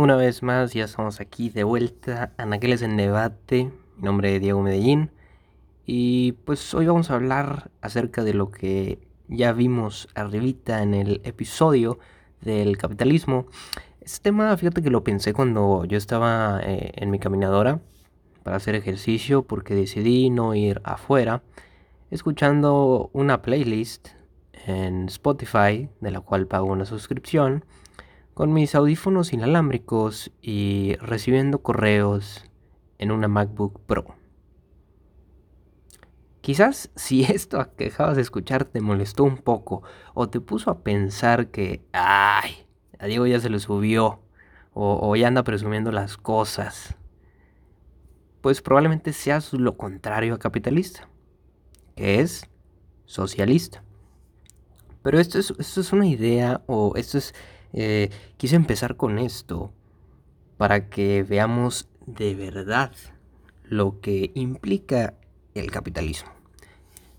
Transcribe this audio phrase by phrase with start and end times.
[0.00, 2.32] Una vez más, ya estamos aquí de vuelta.
[2.38, 3.70] Anaqueles en debate.
[3.98, 5.10] Mi nombre es Diego Medellín.
[5.84, 11.20] Y pues hoy vamos a hablar acerca de lo que ya vimos arribita en el
[11.24, 11.98] episodio
[12.40, 13.44] del capitalismo.
[14.00, 17.82] Este tema, fíjate que lo pensé cuando yo estaba eh, en mi caminadora
[18.42, 21.42] para hacer ejercicio porque decidí no ir afuera,
[22.10, 24.08] escuchando una playlist
[24.64, 27.66] en Spotify de la cual pago una suscripción
[28.40, 32.46] con mis audífonos inalámbricos y recibiendo correos
[32.96, 34.16] en una MacBook Pro.
[36.40, 39.82] Quizás si esto que dejabas de escuchar te molestó un poco
[40.14, 42.66] o te puso a pensar que, ay,
[42.98, 44.22] a Diego ya se le subió
[44.72, 46.96] o, o ya anda presumiendo las cosas,
[48.40, 51.10] pues probablemente seas lo contrario a capitalista,
[51.94, 52.48] que es
[53.04, 53.84] socialista.
[55.02, 57.34] Pero esto es, esto es una idea o esto es
[57.72, 59.72] eh, quise empezar con esto
[60.56, 62.92] para que veamos de verdad
[63.64, 65.14] lo que implica
[65.54, 66.30] el capitalismo.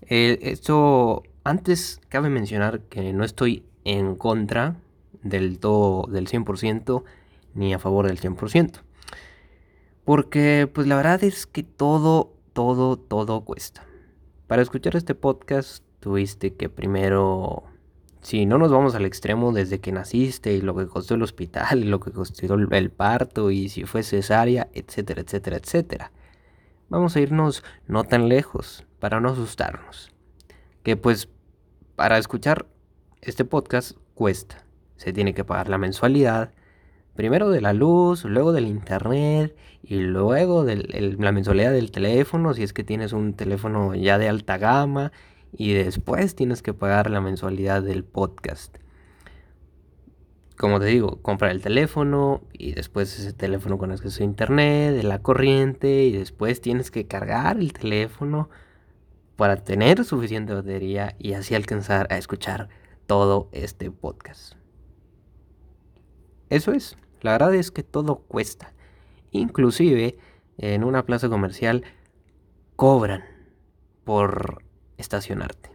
[0.06, 4.76] Esto, antes cabe mencionar que no estoy en contra
[5.22, 7.02] del todo, del 100%,
[7.54, 8.80] ni a favor del 100%.
[10.04, 13.86] Porque, pues la verdad es que todo, todo, todo cuesta.
[14.46, 17.62] Para escuchar este podcast tuviste que primero
[18.22, 21.80] si no nos vamos al extremo desde que naciste y lo que costó el hospital
[21.80, 26.12] y lo que costó el parto y si fue cesárea, etcétera, etcétera, etcétera.
[26.88, 30.12] Vamos a irnos no tan lejos para no asustarnos.
[30.84, 31.28] Que pues
[31.96, 32.66] para escuchar
[33.22, 34.64] este podcast cuesta.
[34.96, 36.52] Se tiene que pagar la mensualidad.
[37.16, 40.76] Primero de la luz, luego del internet y luego de
[41.18, 45.10] la mensualidad del teléfono, si es que tienes un teléfono ya de alta gama
[45.52, 48.78] y después tienes que pagar la mensualidad del podcast.
[50.56, 55.02] Como te digo, comprar el teléfono y después ese teléfono con acceso a internet, de
[55.02, 58.48] la corriente y después tienes que cargar el teléfono
[59.36, 62.68] para tener suficiente batería y así alcanzar a escuchar
[63.06, 64.54] todo este podcast.
[66.48, 68.72] Eso es, la verdad es que todo cuesta.
[69.30, 70.18] Inclusive
[70.58, 71.82] en una plaza comercial
[72.76, 73.24] cobran
[74.04, 74.62] por
[75.02, 75.70] estacionarte.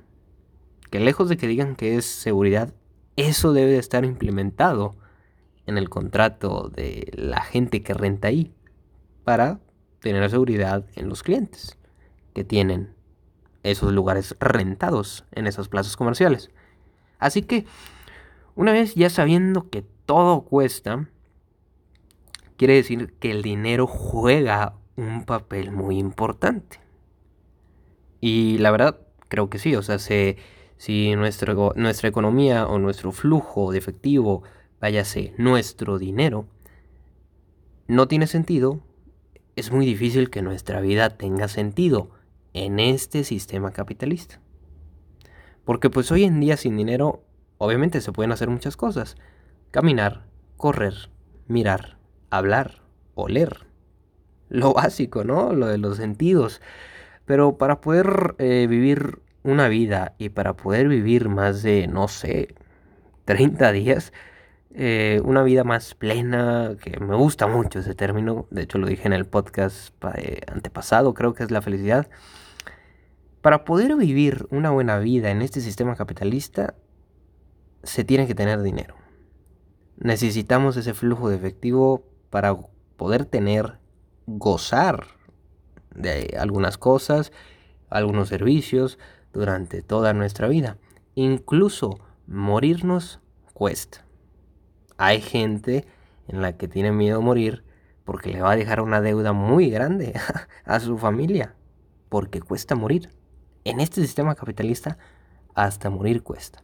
[0.90, 2.74] Que lejos de que digan que es seguridad,
[3.16, 4.96] eso debe de estar implementado
[5.66, 8.54] en el contrato de la gente que renta ahí
[9.24, 9.60] para
[10.00, 11.78] tener seguridad en los clientes
[12.34, 12.94] que tienen
[13.64, 16.52] esos lugares rentados en esas plazas comerciales.
[17.20, 17.66] Así que,
[18.56, 21.10] una vez ya sabiendo que todo cuesta,
[22.56, 26.80] quiere decir que el dinero juega un papel muy importante.
[28.22, 33.72] Y la verdad, Creo que sí, o sea, si nuestro, nuestra economía o nuestro flujo
[33.72, 34.44] de efectivo,
[34.80, 36.48] váyase nuestro dinero,
[37.88, 38.82] no tiene sentido,
[39.56, 42.12] es muy difícil que nuestra vida tenga sentido
[42.54, 44.40] en este sistema capitalista.
[45.64, 47.24] Porque pues hoy en día sin dinero,
[47.58, 49.18] obviamente se pueden hacer muchas cosas.
[49.72, 51.10] Caminar, correr,
[51.48, 51.98] mirar,
[52.30, 52.84] hablar,
[53.16, 53.68] oler.
[54.50, 55.54] Lo básico, ¿no?
[55.54, 56.62] Lo de los sentidos.
[57.28, 62.56] Pero para poder eh, vivir una vida y para poder vivir más de, no sé,
[63.26, 64.14] 30 días,
[64.74, 69.08] eh, una vida más plena, que me gusta mucho ese término, de hecho lo dije
[69.08, 72.08] en el podcast eh, antepasado, creo que es la felicidad.
[73.42, 76.76] Para poder vivir una buena vida en este sistema capitalista,
[77.84, 78.96] se tiene que tener dinero.
[79.98, 82.56] Necesitamos ese flujo de efectivo para
[82.96, 83.80] poder tener,
[84.28, 85.17] gozar
[85.98, 87.32] de algunas cosas,
[87.90, 88.98] algunos servicios
[89.34, 90.78] durante toda nuestra vida.
[91.16, 93.20] Incluso morirnos
[93.54, 94.06] cuesta.
[94.98, 95.86] Hay gente
[96.28, 97.64] en la que tiene miedo morir
[98.04, 100.14] porque le va a dejar una deuda muy grande
[100.66, 101.56] a su familia,
[102.08, 103.10] porque cuesta morir.
[103.66, 104.98] En este sistema capitalista,
[105.56, 106.64] hasta morir cuesta.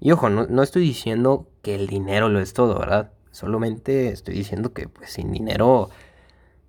[0.00, 3.12] Y ojo, no, estoy diciendo que el dinero lo es todo, ¿verdad?
[3.30, 5.90] Solamente estoy diciendo que pues sin dinero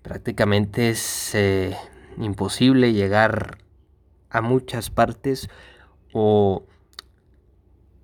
[0.01, 1.75] prácticamente es eh,
[2.17, 3.57] imposible llegar
[4.29, 5.49] a muchas partes
[6.13, 6.63] o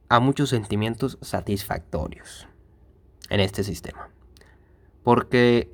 [0.10, 2.48] a muchos sentimientos satisfactorios
[3.30, 4.10] en este sistema.
[5.04, 5.74] Porque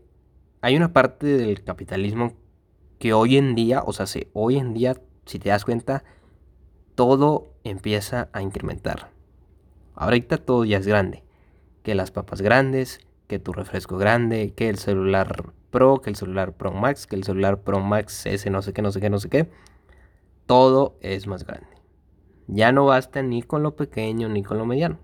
[0.62, 2.34] hay una parte del capitalismo
[3.00, 4.96] que hoy en día, o sea, hoy en día,
[5.26, 6.04] si te das cuenta,
[6.96, 9.12] todo empieza a incrementar.
[9.96, 11.24] Ahorita todo ya es grande.
[11.84, 16.54] Que las papas grandes, que tu refresco grande, que el celular Pro, que el celular
[16.54, 19.20] Pro Max, que el celular Pro Max ese no sé qué, no sé qué, no
[19.20, 19.50] sé qué.
[20.46, 21.68] Todo es más grande.
[22.48, 25.00] Ya no basta ni con lo pequeño ni con lo mediano.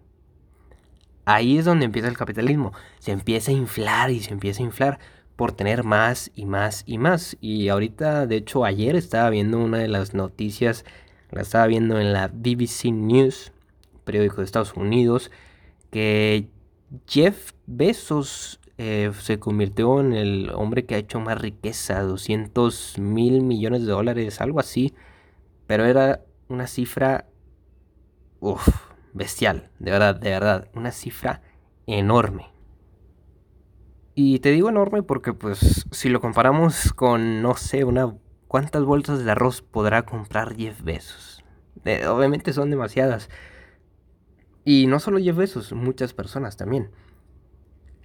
[1.26, 2.72] ahí es donde empieza el capitalismo.
[3.00, 5.00] Se empieza a inflar y se empieza a inflar
[5.36, 7.38] por tener más y más y más.
[7.42, 10.86] Y ahorita, de hecho, ayer estaba viendo una de las noticias,
[11.32, 13.52] la estaba viendo en la BBC News,
[14.04, 15.32] periódico de Estados Unidos,
[15.92, 16.50] que
[17.08, 23.42] Jeff Bezos eh, se convirtió en el hombre que ha hecho más riqueza, 200 mil
[23.42, 24.94] millones de dólares, algo así.
[25.68, 27.28] Pero era una cifra,
[28.40, 28.70] uff,
[29.14, 31.42] bestial, de verdad, de verdad, una cifra
[31.88, 32.54] enorme.
[34.16, 38.16] Y te digo enorme porque pues si lo comparamos con, no sé, una
[38.48, 41.44] cuántas bolsas de arroz podrá comprar Jeff Bezos.
[42.08, 43.30] obviamente son demasiadas.
[44.64, 46.92] Y no solo Jeff Bezos, muchas personas también.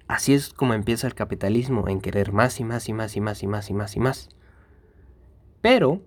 [0.06, 3.42] Así es como empieza el capitalismo, en querer más y más y más y más
[3.42, 4.28] y más y más y más.
[5.60, 6.02] Pero,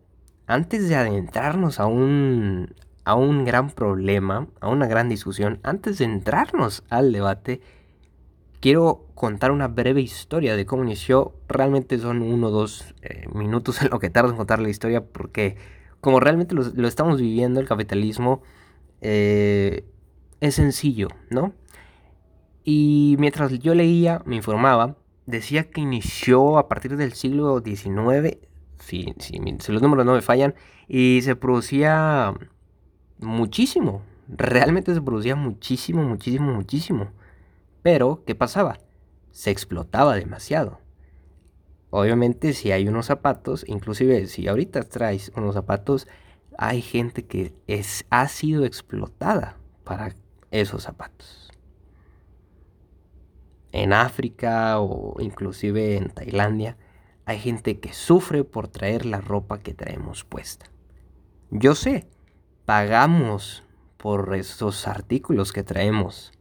[0.45, 6.05] antes de adentrarnos a un, a un gran problema, a una gran discusión, antes de
[6.05, 7.61] entrarnos al debate,
[8.59, 11.33] quiero contar una breve historia de cómo inició.
[11.47, 15.03] Realmente son uno o dos eh, minutos en lo que tardo en contar la historia,
[15.03, 15.57] porque
[16.01, 18.41] como realmente lo, estamos viviendo, el capitalismo
[19.01, 19.83] eh,
[20.39, 21.53] es sencillo, ¿no?
[22.69, 28.39] Y mientras yo leía, me informaba, decía que inició a partir del siglo XIX,
[28.77, 29.39] si, si,
[29.71, 30.53] los números no me fallan,
[30.85, 32.33] y se producía
[33.19, 37.11] muchísimo, realmente se producía muchísimo, muchísimo, muchísimo.
[37.83, 38.79] Pero, ¿qué pasaba?
[39.31, 40.81] Se explotaba demasiado.
[41.89, 46.05] Obviamente si hay unos zapatos, inclusive si ahorita traes unos zapatos,
[46.57, 49.55] hay gente que es, ha sido explotada
[49.85, 50.13] para
[50.51, 51.46] esos zapatos
[53.71, 56.77] en África o inclusive en Tailandia,
[57.25, 60.67] hay gente que sufre por traer la ropa que traemos puesta.
[61.49, 62.07] Yo sé,
[62.65, 63.63] pagamos
[63.97, 66.31] por esos artículos que traemos,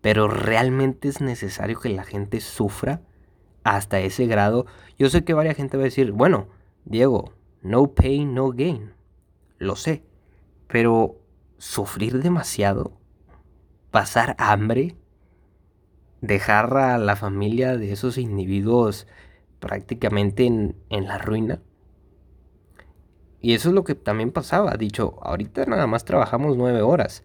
[0.00, 3.02] pero realmente es necesario que la gente sufra
[3.64, 4.66] hasta ese grado.
[4.98, 6.48] Yo sé que varias gente va a decir, bueno,
[6.84, 7.32] Diego,
[7.62, 8.94] no pain, no gain.
[9.58, 10.04] Lo sé,
[10.68, 11.20] pero
[11.58, 12.92] sufrir demasiado,
[13.90, 14.96] pasar hambre,
[16.26, 19.06] dejar a la familia de esos individuos
[19.60, 21.60] prácticamente en, la ruina.
[23.40, 24.76] Y eso es lo que también pasaba.
[24.76, 27.22] Dicho, ahorita nada más trabajamos nueve horas.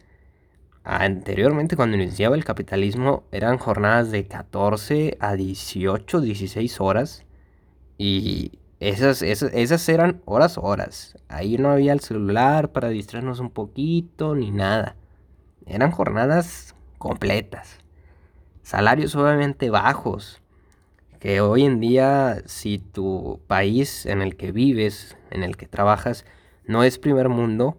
[0.83, 7.25] Anteriormente, cuando iniciaba el capitalismo, eran jornadas de 14 a 18, 16 horas.
[7.98, 11.18] Y esas, esas, esas eran horas, horas.
[11.27, 14.95] Ahí no había el celular para distraernos un poquito ni nada.
[15.65, 17.81] Eran jornadas completas
[18.71, 20.41] salarios obviamente bajos,
[21.19, 26.23] que hoy en día si tu país en el que vives, en el que trabajas,
[26.65, 27.77] no es primer mundo,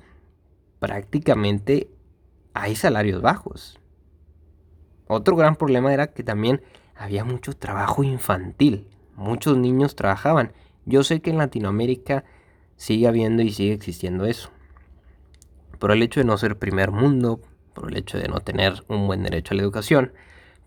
[0.81, 1.89] prácticamente
[2.53, 3.81] hay salarios bajos.
[5.07, 6.61] Otro gran problema era que también
[6.95, 8.87] había mucho trabajo infantil,
[9.17, 10.53] muchos niños trabajaban.
[10.85, 12.25] Yo sé que en Latinoamérica
[12.77, 14.51] sigue habiendo y sigue existiendo eso.
[15.79, 17.41] Por el hecho de no ser primer mundo,
[17.73, 20.13] por el hecho de no tener un buen derecho a la educación,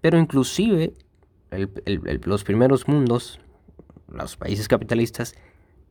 [0.02, 0.94] pero inclusive
[2.26, 3.40] los primeros mundos,
[4.08, 5.36] los países capitalistas,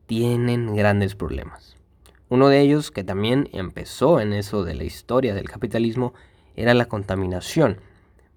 [0.05, 1.75] tienen grandes problemas.
[2.29, 6.13] Uno de ellos, que también empezó en eso de la historia del capitalismo,
[6.55, 7.77] era la contaminación.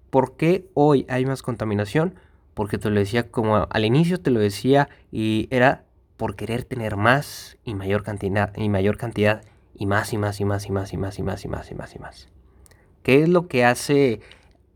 [0.09, 2.15] ¿Por qué hoy hay más contaminación?
[2.53, 5.85] Porque te lo decía como al inicio te lo decía y era
[6.17, 10.45] por querer tener más y mayor cantidad y mayor cantidad y más y más y
[10.45, 12.29] más y más y más y más y más y más y más.
[13.03, 14.19] ¿Qué es lo que hace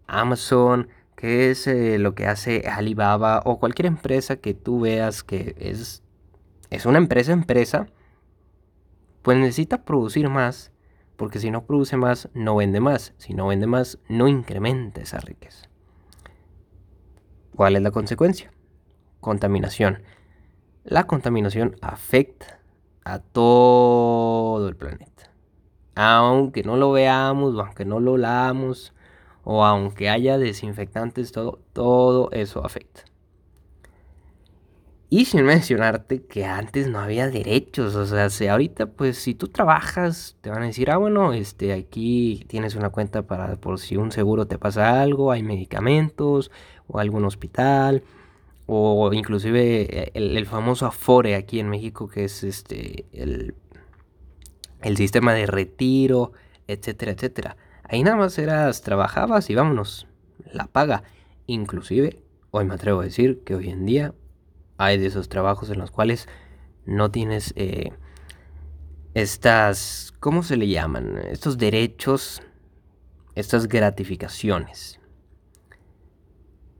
[0.07, 5.55] Amazon, qué es eh, lo que hace Alibaba o cualquier empresa que tú veas que
[5.57, 6.03] es,
[6.69, 7.87] es una empresa empresa,
[9.21, 10.71] pues necesita producir más,
[11.15, 13.13] porque si no produce más, no vende más.
[13.17, 15.69] Si no vende más, no incrementa esa riqueza.
[17.55, 18.51] ¿Cuál es la consecuencia?
[19.21, 20.03] Contaminación.
[20.83, 22.59] La contaminación afecta
[23.05, 25.31] a todo el planeta.
[25.95, 28.93] Aunque no lo veamos, aunque no lo leamos,
[29.43, 33.03] o aunque haya desinfectantes, todo, todo eso afecta.
[35.09, 39.47] Y sin mencionarte que antes no había derechos, o sea, si ahorita pues si tú
[39.47, 43.95] trabajas te van a decir, ah bueno, este aquí tienes una cuenta para por si
[43.95, 46.49] un seguro te pasa algo, hay medicamentos
[46.87, 48.03] o algún hospital
[48.65, 53.53] o inclusive el, famoso Afore aquí en México que es este el,
[54.81, 56.31] el sistema de retiro,
[56.67, 57.57] etcétera, etcétera.
[57.93, 60.07] Ahí nada más eras, trabajabas y vámonos,
[60.51, 61.03] la paga.
[61.45, 64.15] Inclusive, hoy me atrevo a decir que hoy en día
[64.79, 66.27] hay de esos trabajos en los cuales
[66.87, 67.91] no tienes eh,
[69.13, 71.19] estas, ¿cómo se le llaman?
[71.29, 72.41] Estos derechos
[73.35, 74.99] estas gratificaciones.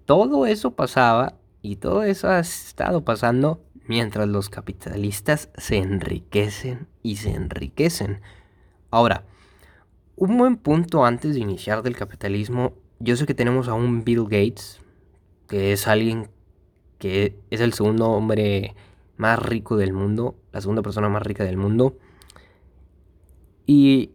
[0.05, 7.17] Todo eso pasaba y todo eso ha estado pasando mientras los capitalistas se enriquecen y
[7.17, 8.21] se enriquecen.
[8.89, 9.25] Ahora,
[10.15, 14.23] un buen punto antes de iniciar del capitalismo, yo sé que tenemos a un Bill
[14.23, 14.79] Gates,
[15.47, 16.29] que es alguien
[16.99, 18.75] que es el segundo hombre
[19.17, 21.97] más rico del mundo, la segunda persona más rica del mundo.
[23.65, 24.11] Y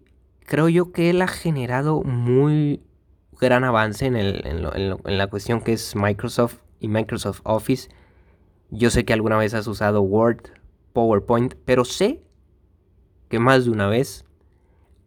[0.47, 2.83] creo yo que él ha generado muy
[3.39, 7.91] gran avance en, en la cuestión que es Microsoft y Microsoft Office.
[8.71, 10.51] Yo sé que alguna vez has usado Word,
[10.93, 12.23] PowerPoint, pero sé
[13.29, 14.25] que más de una vez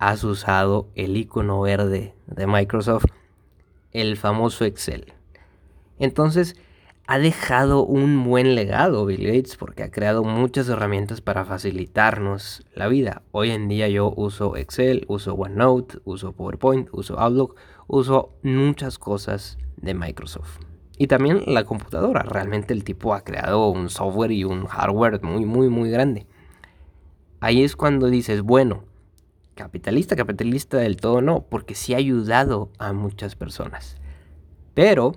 [0.02, 3.06] has usado el icono verde de Microsoft,
[3.92, 5.14] el famoso Excel.
[6.00, 6.56] Entonces,
[7.06, 12.88] ha dejado un buen legado Bill Gates porque ha creado muchas herramientas para facilitarnos la
[12.88, 13.22] vida.
[13.32, 17.56] Hoy en día yo uso Excel, uso OneNote, uso PowerPoint, uso Outlook,
[17.86, 20.62] uso muchas cosas de Microsoft.
[20.98, 22.24] Y también la computadora.
[22.24, 26.26] Realmente el tipo ha creado un software y un hardware muy, muy, muy grande.
[27.40, 28.86] Ahí es cuando dices, bueno,
[29.62, 33.96] capitalista, capitalista del todo no, porque sí ha ayudado a muchas personas.
[34.74, 35.14] Pero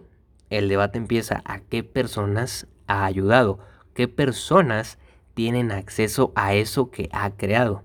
[0.51, 3.59] el debate empieza a qué personas ha ayudado,
[3.95, 4.99] qué personas
[5.33, 7.85] tienen acceso a eso que ha creado.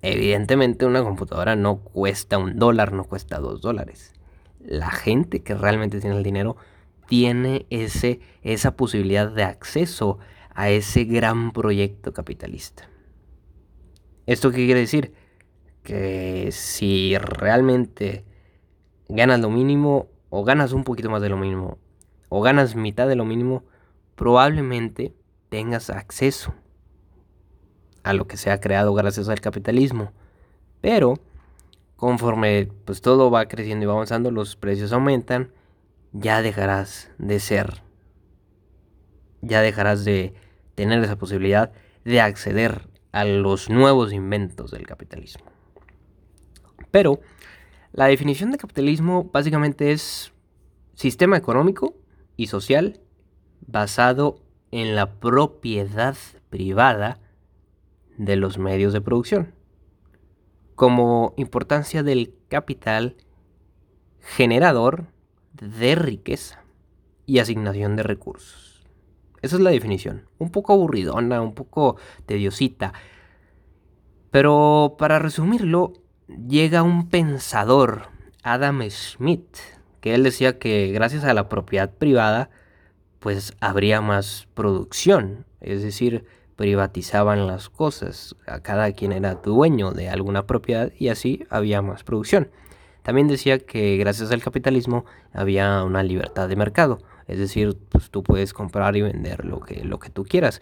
[0.00, 4.12] Evidentemente una computadora no cuesta un dólar, no cuesta dos dólares.
[4.60, 6.56] La gente que realmente tiene el dinero
[7.08, 10.20] tiene ese, esa posibilidad de acceso
[10.54, 12.88] a ese gran proyecto capitalista.
[14.26, 15.12] ¿Esto qué quiere decir?
[15.82, 18.24] Que si realmente
[19.08, 21.78] ganas lo mínimo o ganas un poquito más de lo mínimo
[22.28, 23.64] o ganas mitad de lo mínimo,
[24.14, 25.14] probablemente
[25.50, 26.54] tengas acceso
[28.02, 30.12] a lo que se ha creado gracias al capitalismo.
[30.80, 31.18] Pero
[31.96, 35.52] conforme pues todo va creciendo y va avanzando, los precios aumentan
[36.12, 37.82] ya dejarás de ser,
[39.40, 40.34] ya dejarás de
[40.74, 41.72] tener esa posibilidad
[42.04, 45.51] de acceder a los nuevos inventos del capitalismo.
[46.92, 47.18] Pero
[47.90, 50.32] la definición de capitalismo básicamente es
[50.94, 51.96] sistema económico
[52.36, 53.00] y social
[53.66, 54.38] basado
[54.70, 56.16] en la propiedad
[56.50, 57.18] privada
[58.16, 59.54] de los medios de producción,
[60.74, 63.16] como importancia del capital
[64.20, 65.06] generador
[65.54, 66.62] de riqueza
[67.26, 68.86] y asignación de recursos.
[69.40, 70.28] Esa es la definición.
[70.38, 71.96] Un poco aburridona, un poco
[72.26, 72.92] tediosita.
[74.30, 75.92] Pero para resumirlo,
[76.48, 78.08] llega un pensador,
[78.42, 79.56] Adam Smith,
[80.00, 82.50] que él decía que gracias a la propiedad privada,
[83.20, 85.46] pues habría más producción.
[85.60, 86.24] Es decir,
[86.56, 88.36] privatizaban las cosas.
[88.46, 92.50] A cada quien era dueño de alguna propiedad y así había más producción.
[93.02, 98.22] También decía que gracias al capitalismo había una libertad de mercado, es decir, pues tú
[98.22, 100.60] puedes comprar y vender lo que, lo que tú quieras.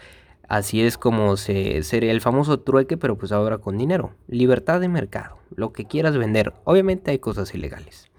[0.51, 4.15] Así es como se sería el famoso trueque, pero pues ahora con dinero.
[4.27, 6.55] Libertad de mercado, lo que quieras vender.
[6.65, 8.11] Obviamente hay cosas ilegales.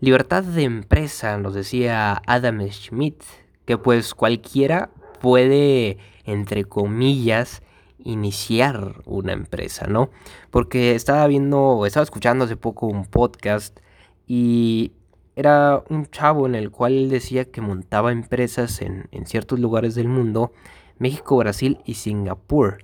[0.00, 3.22] Libertad de empresa, nos decía Adam Schmidt,
[3.66, 4.88] que pues cualquiera
[5.20, 7.60] puede, entre comillas,
[7.98, 10.08] iniciar una empresa, ¿no?
[10.50, 13.80] Porque estaba viendo, estaba escuchando hace poco un podcast
[14.26, 14.92] y
[15.36, 19.94] era un chavo en el cual él decía que montaba empresas en, en ciertos lugares
[19.94, 20.54] del mundo,
[21.00, 22.78] México, Brasil y Singapur.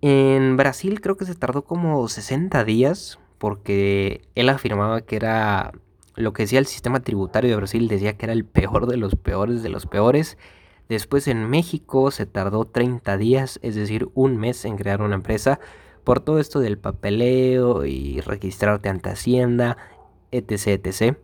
[0.00, 5.72] En Brasil creo que se tardó como 60 días porque él afirmaba que era
[6.14, 9.16] lo que decía el sistema tributario de Brasil, decía que era el peor de los
[9.16, 10.38] peores de los peores
[10.92, 15.58] Después en México se tardó 30 días, es decir, un mes en crear una empresa,
[16.04, 19.78] por todo esto del papeleo y registrarte ante Hacienda,
[20.32, 21.16] etc, etc.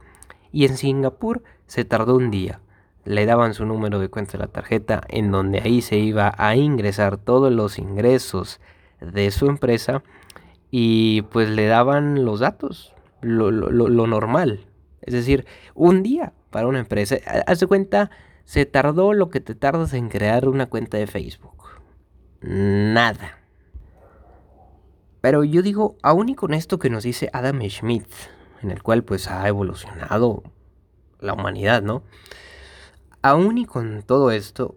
[0.53, 2.63] Y en Singapur se tardó un día.
[3.09, 6.57] Le daban su número de cuenta de la tarjeta, en donde ahí se iba a
[6.57, 8.61] ingresar todos los ingresos
[9.01, 10.03] de su empresa
[10.71, 14.67] y pues le daban los datos, lo, lo normal.
[15.01, 17.17] Es decir, un día para una empresa.
[17.47, 18.11] Haz cuenta
[18.45, 21.65] se tardó lo que te tardas en crear una cuenta de Facebook.
[22.41, 23.39] Nada.
[25.21, 28.11] Pero yo digo, aún y con esto que nos dice Adam Smith,
[28.63, 30.43] en el cual pues ha evolucionado
[31.21, 32.03] la humanidad, ¿no?
[33.23, 34.77] Aún y con todo esto,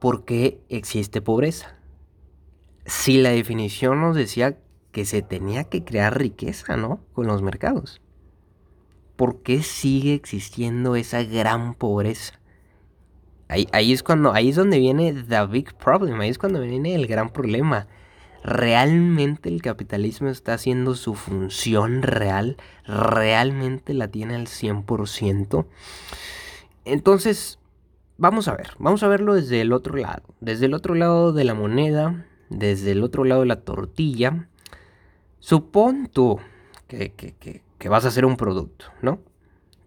[0.00, 1.76] ¿por qué existe pobreza?
[2.86, 4.58] Si la definición nos decía
[4.90, 7.00] que se tenía que crear riqueza, ¿no?
[7.12, 8.00] Con los mercados.
[9.16, 12.40] ¿Por qué sigue existiendo esa gran pobreza?
[13.48, 17.06] Ahí, es cuando, ahí es donde viene the big problem, ahí es cuando viene el
[17.06, 17.86] gran problema.
[18.42, 22.56] ¿Realmente el capitalismo está haciendo su función real?
[22.86, 25.66] ¿Realmente la tiene al 100%?
[26.84, 27.58] Entonces,
[28.18, 30.22] vamos a ver, vamos a verlo desde el otro lado.
[30.40, 34.48] Desde el otro lado de la moneda, desde el otro lado de la tortilla.
[35.38, 36.38] Supón tú
[36.86, 39.20] que, que vas a hacer un producto, ¿no?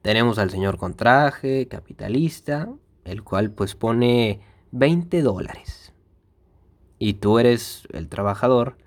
[0.01, 2.69] Tenemos al señor con traje, capitalista,
[3.05, 5.93] el cual pues pone 20 dólares
[6.99, 8.77] y tú eres el trabajador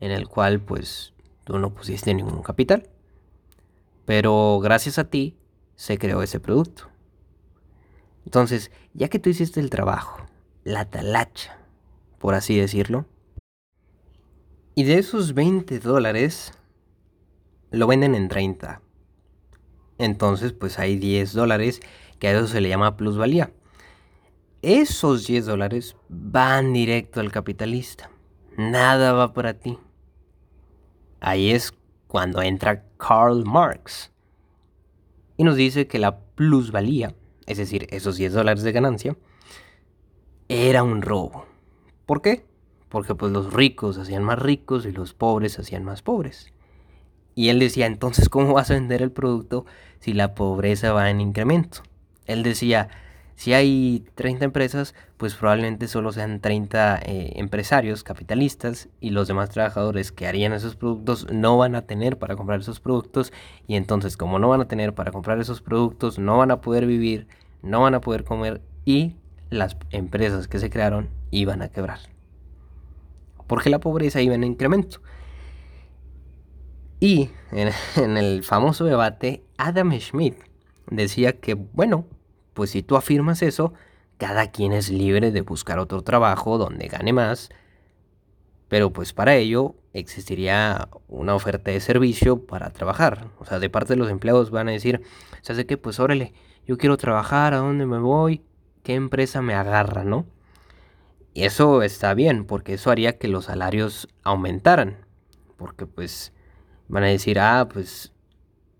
[0.00, 1.12] en el cual pues
[1.44, 2.88] tú no pusiste ningún capital.
[4.04, 5.36] Pero gracias a ti
[5.74, 6.88] se creó ese producto.
[8.26, 10.26] Entonces, ya que tú hiciste el trabajo,
[10.64, 11.56] la talacha,
[12.18, 13.06] por así decirlo,
[14.74, 16.52] y de esos 20 dólares
[17.70, 18.82] lo venden en 30.
[19.96, 21.80] Entonces, pues hay 10 dólares
[22.18, 23.50] que a eso se le llama plusvalía
[24.66, 28.10] esos 10 dólares van directo al capitalista.
[28.56, 29.78] Nada va para ti.
[31.20, 31.72] Ahí es
[32.08, 34.10] cuando entra Karl Marx
[35.36, 37.14] y nos dice que la plusvalía,
[37.46, 39.16] es decir, esos 10 dólares de ganancia,
[40.48, 41.46] era un robo.
[42.04, 42.44] ¿Por qué?
[42.88, 46.52] Porque pues los ricos hacían más ricos y los pobres hacían más pobres.
[47.34, 49.66] Y él decía, entonces, ¿cómo vas a vender el producto
[50.00, 51.82] si la pobreza va en incremento?
[52.24, 52.88] Él decía,
[53.36, 59.50] si hay 30 empresas, pues probablemente solo sean 30 eh, empresarios capitalistas y los demás
[59.50, 63.34] trabajadores que harían esos productos no van a tener para comprar esos productos
[63.66, 66.86] y entonces como no van a tener para comprar esos productos, no van a poder
[66.86, 67.28] vivir,
[67.62, 69.16] no van a poder comer y
[69.50, 71.98] las empresas que se crearon iban a quebrar.
[73.46, 75.00] Porque la pobreza iba en incremento.
[77.00, 80.38] Y en, en el famoso debate, Adam Schmidt
[80.90, 82.06] decía que, bueno,
[82.56, 83.74] pues si tú afirmas eso,
[84.16, 87.50] cada quien es libre de buscar otro trabajo donde gane más,
[88.68, 93.28] pero pues para ello existiría una oferta de servicio para trabajar.
[93.38, 95.02] O sea, de parte de los empleados van a decir,
[95.42, 95.76] ¿sabes qué?
[95.76, 96.32] Pues órale,
[96.66, 98.42] yo quiero trabajar, ¿a dónde me voy?
[98.82, 100.24] ¿Qué empresa me agarra, no?
[101.34, 104.96] Y eso está bien, porque eso haría que los salarios aumentaran.
[105.58, 106.32] Porque pues
[106.88, 108.14] van a decir, ah, pues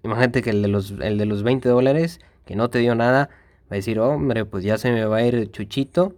[0.02, 3.28] imagínate que el de los, el de los 20 dólares que no te dio nada,
[3.70, 6.14] Va a decir, hombre, pues ya se me va a ir Chuchito,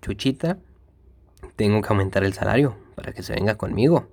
[0.00, 0.58] Chuchita.
[1.56, 4.08] Tengo que aumentar el salario para que se venga conmigo.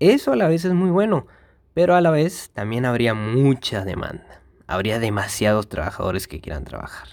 [0.00, 1.26] Eso a la vez es muy bueno,
[1.74, 4.42] pero a la vez también habría mucha demanda.
[4.66, 7.08] Habría demasiados trabajadores que quieran trabajar.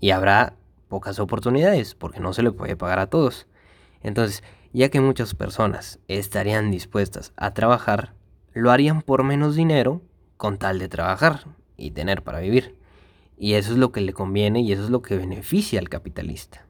[0.00, 0.54] Y habrá
[0.88, 3.46] pocas oportunidades porque no se le puede pagar a todos.
[4.02, 8.14] Entonces, ya que muchas personas estarían dispuestas a trabajar,
[8.52, 10.02] lo harían por menos dinero
[10.36, 11.44] con tal de trabajar
[11.76, 12.76] y tener para vivir.
[13.38, 16.66] Y eso es lo que le conviene y eso es lo que beneficia al capitalista.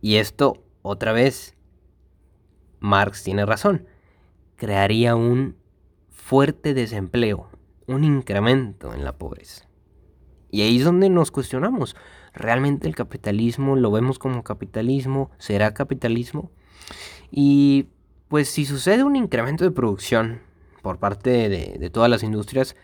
[0.00, 1.54] Y esto, otra vez,
[2.80, 3.86] Marx tiene razón,
[4.56, 5.56] crearía un
[6.10, 7.48] fuerte desempleo,
[7.86, 9.68] un incremento en la pobreza.
[10.50, 11.96] Y ahí es donde nos cuestionamos,
[12.32, 15.30] ¿realmente el capitalismo lo vemos como capitalismo?
[15.38, 16.50] ¿Será capitalismo?
[17.30, 17.88] Y
[18.28, 20.40] pues si sucede un incremento de producción
[20.82, 22.76] por parte de, todas las industrias,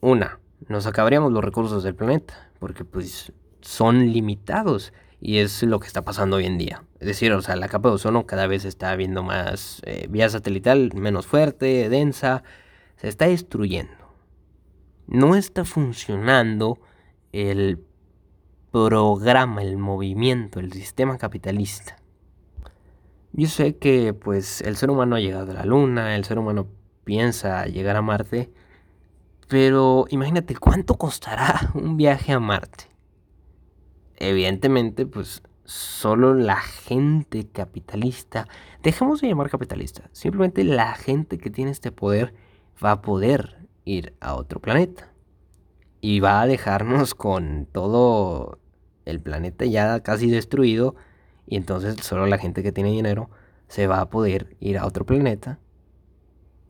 [0.00, 5.86] una, nos acabaríamos los recursos del planeta, porque pues son limitados y es lo que
[5.86, 6.84] está pasando hoy en día.
[6.98, 10.28] Es decir, o sea, la capa de ozono cada vez está viendo más eh, vía
[10.28, 12.42] satelital, menos fuerte, densa,
[12.96, 13.92] se está destruyendo.
[15.06, 16.78] No está funcionando
[17.32, 17.84] el
[18.70, 21.96] programa, el movimiento, el sistema capitalista.
[23.32, 26.68] Yo sé que pues el ser humano ha llegado a la luna, el ser humano
[27.04, 28.52] piensa llegar a Marte,
[29.50, 32.84] pero imagínate, ¿cuánto costará un viaje a Marte?
[34.16, 38.46] Evidentemente, pues solo la gente capitalista,
[38.82, 42.32] dejemos de llamar capitalista, simplemente la gente que tiene este poder
[42.82, 45.12] va a poder ir a otro planeta.
[46.00, 48.60] Y va a dejarnos con todo
[49.04, 50.94] el planeta ya casi destruido.
[51.46, 53.30] Y entonces solo la gente que tiene dinero
[53.68, 55.58] se va a poder ir a otro planeta.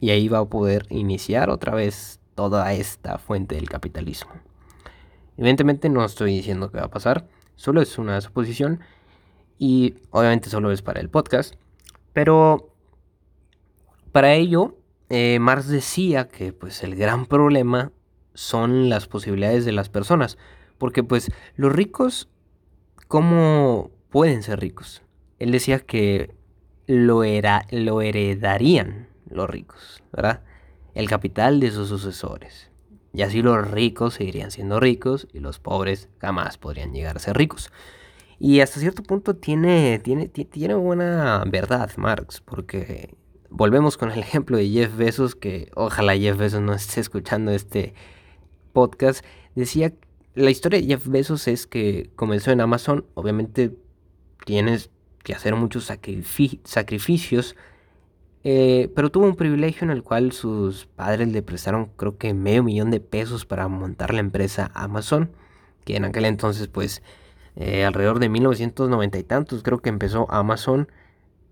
[0.01, 4.33] Y ahí va a poder iniciar otra vez toda esta fuente del capitalismo.
[5.37, 8.81] Evidentemente no estoy diciendo que va a pasar, solo es una suposición
[9.59, 11.57] y obviamente solo es para el podcast,
[12.14, 12.72] pero
[14.11, 14.79] para ello
[15.11, 17.92] eh, Marx decía que pues el gran problema
[18.33, 20.38] son las posibilidades de las personas,
[20.79, 22.31] porque pues los ricos,
[23.07, 25.03] ¿cómo pueden ser ricos?
[25.38, 26.35] Él decía que
[26.87, 30.40] lo, era, lo heredarían los ricos, ¿verdad?
[30.94, 32.70] El capital de sus sucesores.
[33.12, 37.37] Y así los ricos seguirían siendo ricos y los pobres jamás podrían llegar a ser
[37.37, 37.70] ricos.
[38.38, 43.14] Y hasta cierto punto tiene, tiene, tiene buena verdad Marx, porque
[43.50, 47.94] volvemos con el ejemplo de Jeff Bezos, que ojalá Jeff Bezos no esté escuchando este
[48.72, 49.24] podcast,
[49.55, 49.92] decía,
[50.35, 53.76] la historia de Jeff Bezos es que comenzó en Amazon, obviamente
[54.46, 54.90] tienes
[55.22, 57.57] que hacer muchos sacrificios,
[58.44, 62.62] eh, pero tuvo un privilegio en el cual sus padres le prestaron creo que medio
[62.62, 65.31] millón de pesos para montar la empresa Amazon,
[65.85, 67.03] que en aquel entonces pues
[67.57, 70.88] eh, alrededor de 1990 y tantos creo que empezó Amazon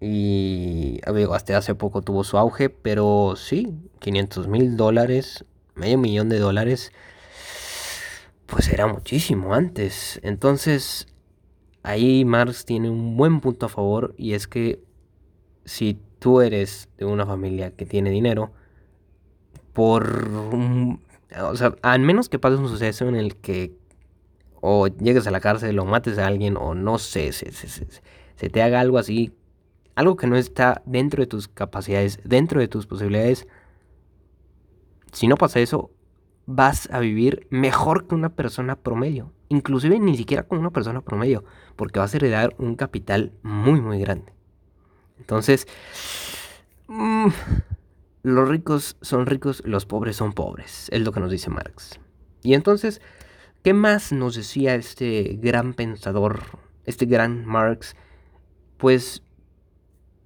[0.01, 1.01] y
[1.33, 6.93] hasta hace poco tuvo su auge, pero sí, 500 mil dólares, medio millón de dólares,
[8.47, 10.21] pues era muchísimo antes.
[10.23, 11.09] Entonces,
[11.83, 14.83] ahí Marx tiene un buen punto a favor y es que
[15.65, 18.53] si tú eres de una familia que tiene dinero,
[19.73, 20.29] por...
[21.43, 23.73] o sea, al menos que pase un suceso en el que
[24.61, 28.63] o llegues a la cárcel o mates a alguien o no sé, se, se te
[28.63, 29.33] haga algo así
[29.99, 33.49] algo que no está dentro de tus capacidades, dentro de tus posibilidades,
[35.11, 35.91] si no pasa eso,
[36.47, 39.33] vas a vivir mejor que una persona promedio.
[39.49, 41.43] Inclusive ni siquiera como una persona promedio,
[41.75, 44.33] porque vas a heredar un capital muy, muy grande.
[45.19, 45.67] Entonces,
[46.87, 47.29] mm,
[48.23, 52.01] los ricos son ricos, los pobres son pobres, es lo que nos dice Marx.
[52.43, 53.01] Y entonces,
[53.63, 56.43] ¿qué más nos decía este gran pensador,
[56.85, 57.97] este gran Marx?
[58.77, 59.23] Pues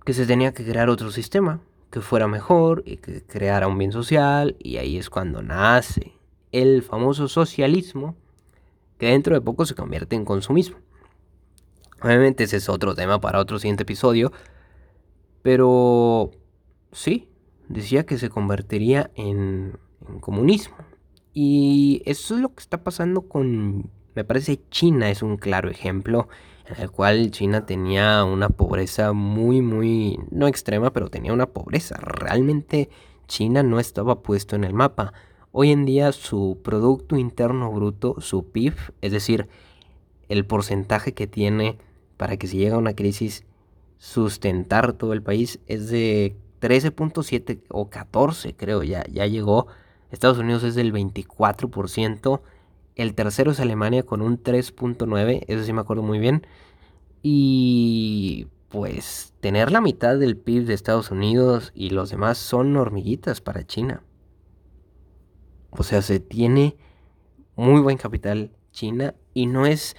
[0.04, 3.92] que se tenía que crear otro sistema que fuera mejor y que creara un bien
[3.92, 6.12] social y ahí es cuando nace
[6.50, 8.16] el famoso socialismo
[8.98, 10.78] que dentro de poco se convierte en consumismo.
[12.00, 14.32] Obviamente ese es otro tema para otro siguiente episodio,
[15.42, 16.30] pero
[16.92, 17.28] sí,
[17.68, 19.78] decía que se convertiría en,
[20.20, 20.76] comunismo.
[21.32, 26.28] Y eso es lo que está pasando con, me parece, China es un claro ejemplo
[26.66, 31.96] en el cual China tenía una pobreza muy, muy, no extrema, pero tenía una pobreza.
[32.00, 32.90] Realmente
[33.26, 35.12] China no estaba puesto en el mapa.
[35.52, 39.48] Hoy en día su Producto Interno Bruto, su PIB, es decir,
[40.28, 41.78] el porcentaje que tiene
[42.16, 43.44] para que si llega una crisis
[44.02, 49.68] sustentar todo el país es de 13.7 o 14 creo, ya, ya llegó.
[50.10, 52.40] Estados Unidos es del 24%.
[52.96, 56.44] El tercero es Alemania con un 3.9, eso sí me acuerdo muy bien.
[57.22, 63.40] Y pues tener la mitad del PIB de Estados Unidos y los demás son hormiguitas
[63.40, 64.02] para China.
[65.70, 66.76] O sea, se tiene
[67.54, 69.94] muy buen capital China y no es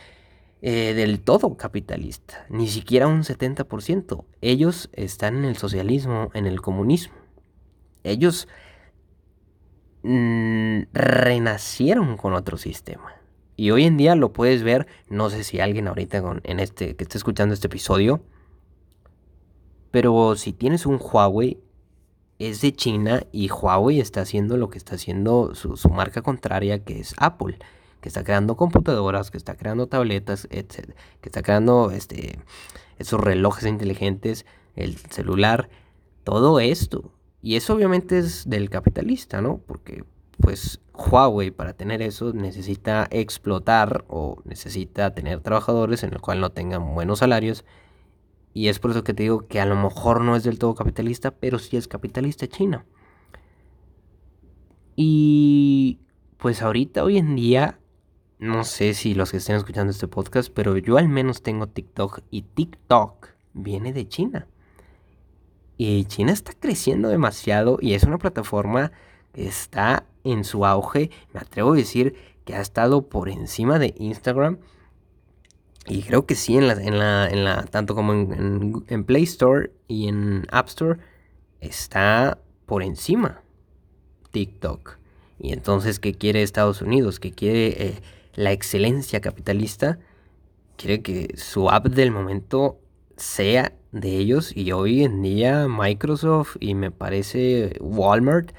[0.63, 4.25] eh, del todo capitalista, ni siquiera un 70%.
[4.41, 7.13] Ellos están en el socialismo, en el comunismo.
[8.03, 8.47] Ellos
[10.03, 13.15] Mm, renacieron con otro sistema.
[13.55, 17.03] Y hoy en día lo puedes ver, no sé si alguien ahorita en este, que
[17.03, 18.21] esté escuchando este episodio,
[19.91, 21.59] pero si tienes un Huawei,
[22.39, 26.99] es de China y Huawei está haciendo lo que está haciendo su, marca contraria, que
[26.99, 27.57] es Apple,
[28.03, 30.93] que está creando computadoras, que está creando tabletas, etc.
[31.21, 32.37] Que está creando este,
[32.99, 35.69] esos relojes inteligentes, el celular,
[36.23, 37.13] todo esto
[37.43, 39.59] y eso obviamente es del capitalista, ¿no?
[39.67, 40.05] Porque
[40.39, 46.51] pues Huawei para tener eso necesita explotar o necesita tener trabajadores en el cual no
[46.53, 47.65] tengan buenos salarios.
[48.53, 50.73] Y es por eso que te digo que a lo mejor no es del todo
[50.73, 52.85] capitalista, pero sí es capitalista China.
[54.95, 55.99] Y
[56.37, 57.77] pues ahorita, hoy en día,
[58.43, 62.19] no sé si los que estén escuchando este podcast, pero yo al menos tengo TikTok
[62.29, 64.47] y TikTok viene de China.
[65.77, 68.91] Y China está creciendo demasiado y es una plataforma
[69.33, 71.09] que está en su auge.
[71.33, 74.59] Me atrevo a decir que ha estado por encima de Instagram.
[75.87, 79.71] Y creo que sí, en la, en la, en la tanto como en, Play Store
[79.87, 80.99] y en App Store,
[81.61, 83.41] está por encima
[84.31, 84.97] TikTok.
[85.39, 87.19] Y entonces, ¿qué quiere Estados Unidos?
[87.19, 88.01] ¿Qué quiere eh,
[88.33, 89.99] la excelencia capitalista?
[90.75, 92.79] Quiere que su app del momento
[93.15, 98.51] sea de ellos y hoy en día Microsoft y me parece Walmart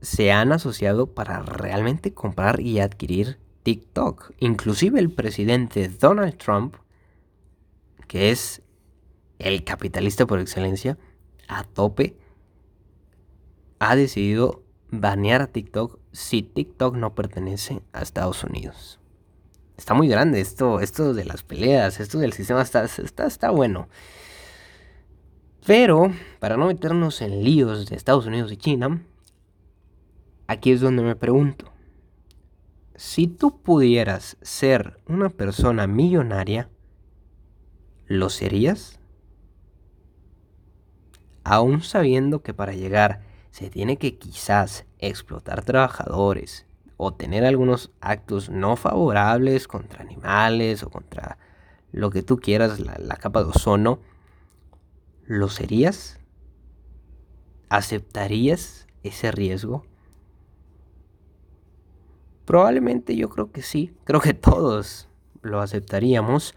[0.00, 4.32] se han asociado para realmente comprar y adquirir TikTok.
[4.38, 6.76] Inclusive el presidente Donald Trump,
[8.06, 8.62] que es
[9.38, 10.98] el capitalista por excelencia,
[11.48, 12.16] a tope,
[13.78, 18.99] ha decidido banear a TikTok si TikTok no pertenece a Estados Unidos.
[19.80, 23.88] Está muy grande esto, esto de las peleas, esto del sistema está, está, está bueno.
[25.64, 29.02] Pero, para no meternos en líos de Estados Unidos y China,
[30.46, 31.72] aquí es donde me pregunto,
[32.94, 36.68] si tú pudieras ser una persona millonaria,
[38.04, 39.00] ¿lo serías?
[41.42, 46.66] Aún sabiendo que para llegar se tiene que quizás explotar trabajadores
[47.02, 51.38] o tener algunos actos no favorables contra animales o contra
[51.92, 54.00] lo que tú quieras, la, capa de ozono,
[55.24, 56.20] ¿lo serías?
[57.70, 59.86] ¿Aceptarías ese riesgo?
[62.44, 65.08] Probablemente yo creo que sí, creo que todos
[65.40, 66.54] lo aceptaríamos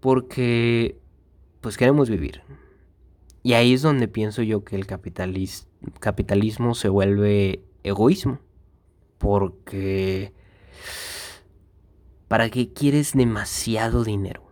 [0.00, 0.98] porque
[1.60, 2.40] pues queremos vivir.
[3.42, 8.38] Y ahí es donde pienso yo que el capitalismo se vuelve egoísmo.
[9.22, 10.32] Porque
[12.26, 14.42] ¿para qué quieres demasiado dinero?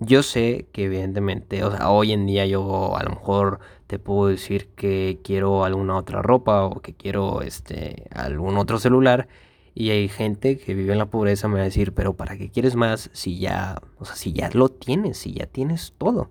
[0.00, 4.28] Yo sé que evidentemente, o sea, hoy en día yo a lo mejor te puedo
[4.28, 9.28] decir que quiero alguna otra ropa o que quiero este algún otro celular
[9.74, 12.48] y hay gente que vive en la pobreza me va a decir, "Pero ¿para qué
[12.50, 16.30] quieres más si ya, o sea, si ya lo tienes, si ya tienes todo?"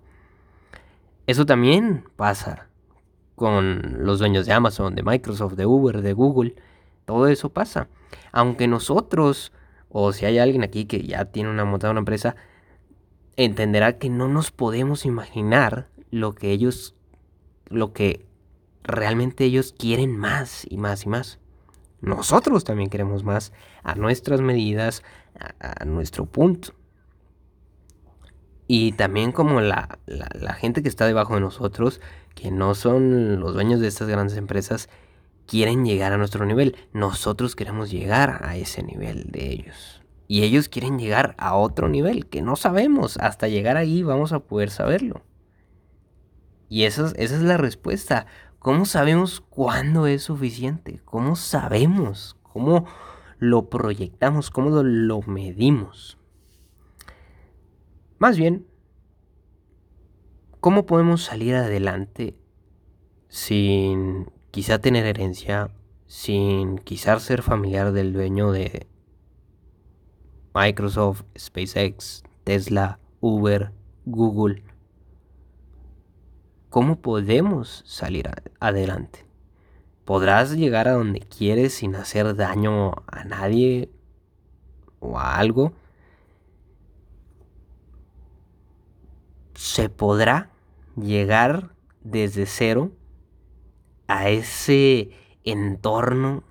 [1.28, 2.68] Eso también pasa
[3.36, 6.56] con los dueños de Amazon, de Microsoft, de Uber, de Google.
[7.04, 7.88] Todo eso pasa.
[8.32, 9.52] Aunque nosotros,
[9.88, 12.36] o si hay alguien aquí que ya tiene una montada una empresa,
[13.36, 16.94] entenderá que no nos podemos imaginar lo que ellos,
[17.68, 18.26] lo que
[18.82, 21.38] realmente ellos quieren más y más y más.
[22.00, 25.02] Nosotros también queremos más a nuestras medidas,
[25.58, 26.74] a, nuestro punto.
[28.66, 32.00] Y también como la, la, gente que está debajo de nosotros,
[32.34, 34.88] que no son los dueños de estas grandes empresas,
[35.46, 36.76] quieren llegar a nuestro nivel.
[36.92, 40.02] Nosotros queremos llegar a ese nivel de ellos.
[40.26, 43.18] Y ellos quieren llegar a otro nivel que no sabemos.
[43.18, 45.22] Hasta llegar ahí vamos a poder saberlo.
[46.68, 48.26] Y esa es, esa es la respuesta.
[48.58, 51.00] ¿Cómo sabemos cuándo es suficiente?
[51.04, 52.36] ¿Cómo sabemos?
[52.42, 52.86] ¿Cómo
[53.38, 54.50] lo proyectamos?
[54.50, 56.18] ¿Cómo lo, lo medimos?
[58.18, 58.66] Más bien,
[60.60, 62.38] ¿cómo podemos salir adelante
[63.28, 65.68] sin quizá tener herencia,
[66.06, 68.86] sin quizá ser familiar del dueño de
[70.54, 73.72] Microsoft, SpaceX, Tesla, Uber,
[74.04, 74.62] Google.
[76.70, 79.26] ¿Cómo podemos salir adelante?
[80.04, 83.90] ¿Podrás llegar a donde quieres sin hacer daño a nadie
[85.00, 85.72] o a algo?
[89.54, 90.50] ¿Se podrá
[90.94, 92.92] llegar desde cero
[94.06, 95.10] a ese
[95.44, 96.42] entorno,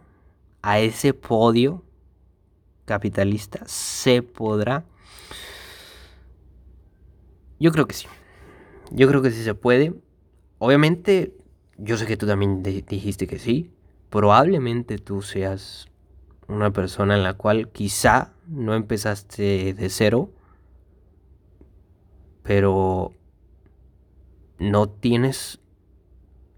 [0.62, 1.84] a ese podio
[2.86, 4.86] capitalista, se podrá.
[7.60, 8.08] Yo creo que sí.
[8.92, 9.94] Yo creo que sí se puede.
[10.60, 11.36] Obviamente,
[11.78, 13.72] yo sé que tú también dijiste que sí.
[14.10, 15.88] Probablemente tú seas
[16.48, 20.30] una persona en la cual quizá no empezaste de cero,
[22.44, 23.14] pero
[24.60, 25.60] no tienes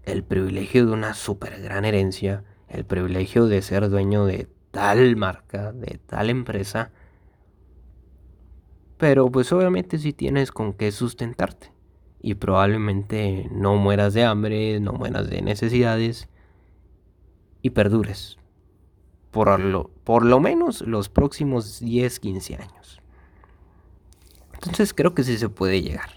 [0.06, 5.72] el privilegio de una super gran herencia, el privilegio de ser dueño de tal marca,
[5.72, 6.90] de tal empresa,
[8.96, 11.70] pero pues obviamente si tienes con qué sustentarte
[12.22, 16.28] y probablemente no mueras de hambre, no mueras de necesidades
[17.60, 18.38] y perdures
[19.36, 23.02] por lo, por lo menos los próximos 10, 15 años.
[24.54, 26.08] Entonces creo que sí se puede llegar.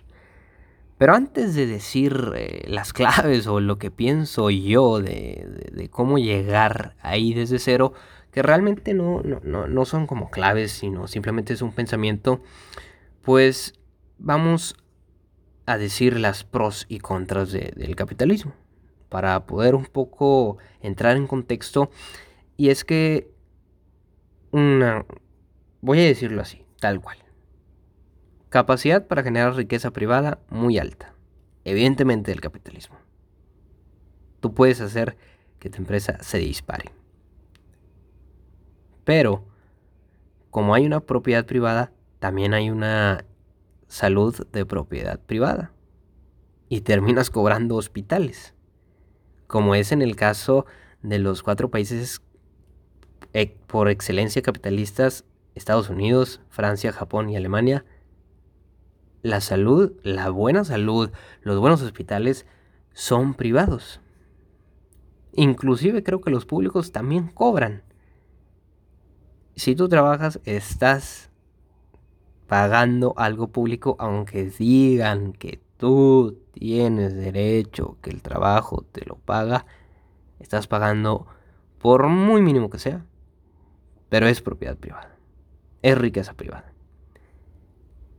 [1.00, 6.98] Pero antes de decir eh, las claves o lo que pienso yo de, cómo llegar
[7.02, 7.94] ahí desde cero,
[8.32, 12.42] que realmente no, no, son como claves, sino simplemente es un pensamiento,
[13.22, 13.80] pues
[14.18, 14.76] vamos
[15.66, 18.54] a decir las pros y contras del capitalismo,
[19.08, 21.92] para poder un poco entrar en contexto.
[22.58, 23.32] Y es que
[24.52, 25.06] una,
[25.80, 27.29] voy a decirlo así, tal cual.
[28.50, 31.14] Capacidad para generar riqueza privada muy alta.
[31.66, 32.98] Evidentemente el capitalismo.
[34.40, 35.18] Tú puedes hacer
[35.60, 36.92] que tu empresa se dispare.
[39.04, 39.46] Pero,
[40.50, 43.26] como hay una propiedad privada, también hay una
[43.88, 45.72] salud de propiedad privada.
[46.70, 48.54] Y terminas cobrando hospitales.
[49.48, 50.66] Como es en el caso
[51.02, 52.22] de los cuatro países
[53.68, 57.86] por excelencia capitalistas, Estados Unidos, Francia, Japón y Alemania,
[59.22, 62.46] la salud, la buena salud, los buenos hospitales
[62.94, 64.02] son privados.
[65.34, 67.84] Inclusive creo que los públicos también cobran.
[69.56, 71.30] Si tú trabajas, estás
[72.48, 79.66] pagando algo público, aunque digan que tú tienes derecho, que el trabajo te lo paga,
[80.40, 81.28] estás pagando
[81.78, 83.06] por muy mínimo que sea,
[84.10, 85.16] pero es propiedad privada,
[85.82, 86.74] es riqueza privada.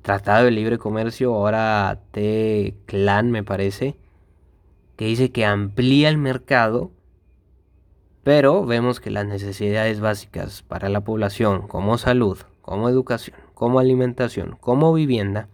[0.02, 3.96] Tratado de Libre Comercio, ahora T-Clan me parece,
[4.96, 6.90] que dice que amplía el mercado,
[8.22, 14.56] pero vemos que las necesidades básicas para la población, como salud, como educación, como alimentación,
[14.60, 15.48] como vivienda,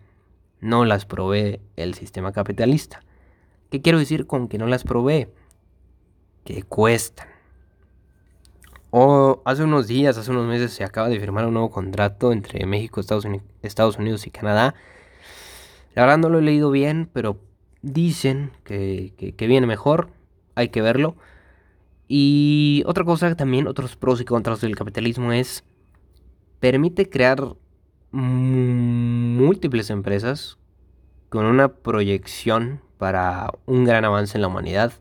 [0.61, 3.01] no las provee el sistema capitalista.
[3.71, 5.29] ¿Qué quiero decir con que no las provee?
[6.45, 7.36] Que cuestan.
[9.45, 12.99] Hace unos días, hace unos meses, se acaba de firmar un nuevo contrato entre México,
[12.99, 13.27] Estados
[13.99, 14.75] Unidos, y Canadá.
[15.95, 17.39] La verdad no lo he leído bien, pero
[17.83, 20.09] dicen que, que, viene mejor.
[20.55, 21.15] Hay que verlo.
[22.09, 25.63] Y otra cosa también, otros pros y contras del capitalismo es,
[26.59, 27.55] permite crear
[28.13, 30.57] múltiples empresas
[31.29, 34.95] con una proyección para un gran avance en la humanidad.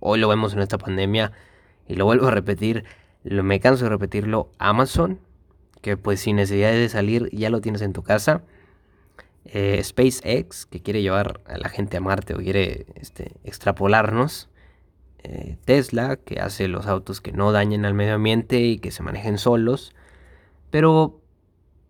[0.00, 1.32] Hoy lo vemos en esta pandemia
[1.86, 2.84] y lo vuelvo a repetir,
[3.24, 5.18] me canso de repetirlo, Amazon,
[5.80, 8.42] que pues sin necesidad de salir ya lo tienes en tu casa.
[9.46, 14.48] Eh, SpaceX, que quiere llevar a la gente a Marte o quiere este, extrapolarnos.
[15.22, 19.02] Eh, Tesla, que hace los autos que no dañen al medio ambiente y que se
[19.02, 19.94] manejen solos.
[20.70, 21.20] Pero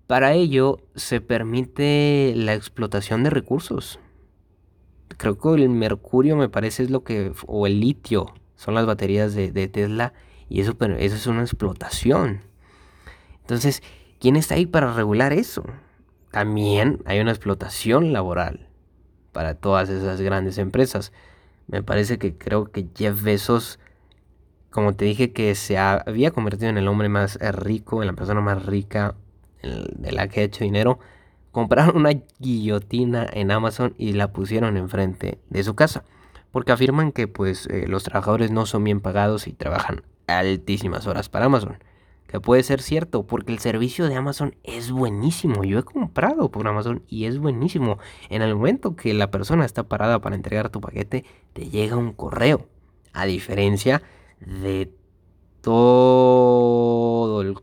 [0.07, 3.99] para ello se permite la explotación de recursos.
[5.17, 9.35] Creo que el mercurio me parece es lo que, o el litio, son las baterías
[9.35, 10.13] de Tesla
[10.55, 12.43] y eso, eso es una explotación.
[13.41, 13.83] Entonces,
[14.21, 15.65] ¿quién está ahí para regular eso?
[16.31, 18.69] También hay una explotación laboral
[19.33, 21.13] para todas esas grandes empresas.
[21.67, 23.81] Me parece que creo que Jeff Bezos,
[24.71, 28.41] como te dije, que se había convertido en el hombre más rico, en la persona
[28.41, 29.17] más rica
[29.61, 31.01] de la que ha hecho dinero,
[31.51, 36.05] compraron una guillotina en Amazon y la pusieron enfrente de su casa.
[36.53, 41.29] Porque afirman que pues eh, los trabajadores no son bien pagados y trabajan altísimas horas
[41.29, 41.79] para Amazon.
[42.27, 45.63] Que puede ser cierto, porque el servicio de Amazon es buenísimo.
[45.65, 47.99] Yo he comprado por Amazon y es buenísimo.
[48.29, 52.13] En el momento que la persona está parada para entregar tu paquete, te llega un
[52.13, 52.67] correo.
[53.13, 54.03] A diferencia
[54.41, 54.91] de
[55.61, 57.57] todo el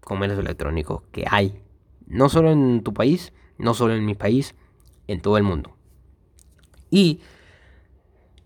[0.00, 1.60] comercio electrónico que hay.
[2.06, 4.54] No solo en tu país, no solo en mi país,
[5.06, 5.76] en todo el mundo.
[6.90, 7.20] Y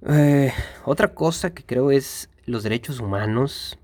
[0.08, 0.52] eh,
[0.84, 3.78] otra cosa que creo es los derechos humanos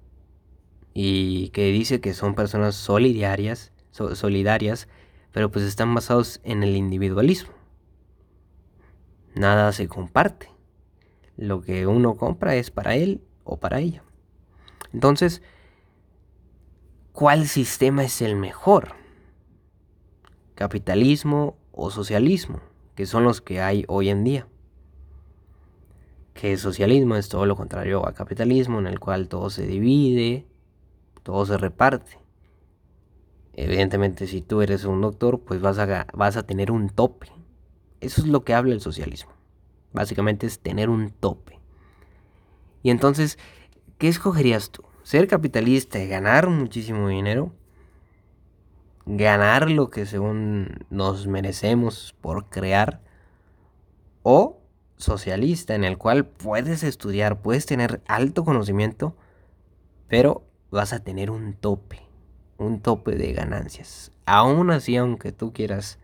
[0.95, 4.89] y que dice que son personas solidarias, solidarias,
[5.33, 7.53] pero pues están basados en el individualismo.
[9.35, 10.49] Nada se comparte.
[11.37, 14.03] Lo que uno compra es para él o para ella.
[14.93, 15.43] Entonces,
[17.13, 18.95] ¿cuál sistema es el mejor?
[20.55, 22.61] ¿Capitalismo o socialismo?
[22.95, 24.47] Que son los que hay hoy en día
[26.35, 30.47] que socialismo es todo lo contrario a capitalismo, en el cual todo se divide,
[31.23, 32.19] todo se reparte.
[33.55, 37.29] Evidentemente, si tú eres un doctor, pues vas a, vas a tener un tope.
[38.01, 39.31] Eso es lo que habla el socialismo.
[39.93, 41.61] Básicamente es tener un tope.
[42.83, 43.39] Y entonces,
[43.97, 44.83] ¿qué escogerías tú?
[45.05, 47.53] ¿Ser capitalista y ganar muchísimo dinero?
[49.07, 53.03] ¿Ganar lo que según nos merecemos por crear?
[54.23, 54.64] ¿O
[54.97, 59.17] socialista en el cual puedes estudiar, puedes tener alto conocimiento,
[60.09, 62.03] pero vas a tener un tope,
[62.59, 64.13] un tope de ganancias.
[64.27, 65.99] Aún así, aunque tú quieras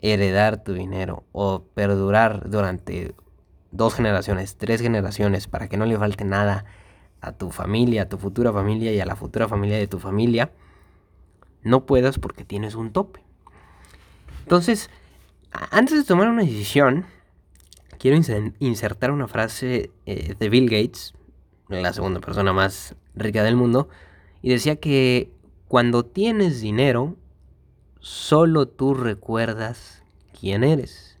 [0.00, 3.14] heredar tu dinero o perdurar durante
[3.70, 6.64] dos generaciones, tres generaciones, para que no le falte nada
[7.20, 10.50] a tu familia, a tu futura familia y a la futura familia de tu familia,
[11.62, 13.20] no puedas porque tienes un tope.
[14.42, 14.90] Entonces,
[15.50, 17.06] antes de tomar una decisión,
[17.98, 18.16] quiero
[18.58, 21.14] insertar una frase eh, de Bill Gates,
[21.68, 23.88] la segunda persona más rica del mundo,
[24.42, 25.30] y decía que
[25.68, 27.16] cuando tienes dinero,
[27.98, 30.02] solo tú recuerdas
[30.38, 31.18] quién eres.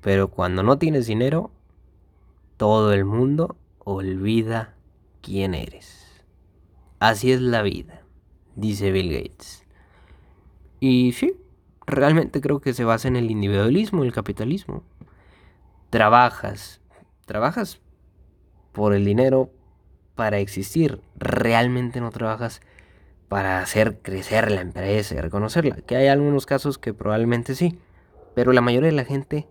[0.00, 1.50] Pero cuando no tienes dinero,
[2.56, 4.74] todo el mundo olvida
[5.20, 6.24] quién eres.
[6.98, 8.02] Así es la vida,
[8.56, 9.64] dice Bill Gates.
[10.80, 11.34] Y sí,
[11.86, 14.84] realmente creo que se basa en el individualismo, el capitalismo
[15.90, 16.80] trabajas,
[17.26, 17.80] trabajas
[18.72, 19.50] por el dinero
[20.14, 22.60] para existir, realmente no trabajas
[23.28, 27.78] para hacer crecer la empresa y reconocerla, que hay algunos casos que probablemente sí,
[28.34, 29.46] pero la mayoría de la gente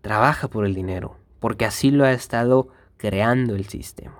[0.00, 4.18] trabaja por el dinero, porque así lo ha estado creando el sistema.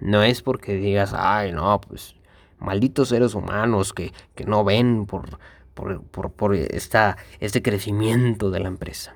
[0.00, 2.16] No es porque digas, ay, no, pues
[2.58, 5.38] malditos seres humanos que, que no ven por,
[5.74, 9.14] por, por, por esta, este crecimiento de la empresa.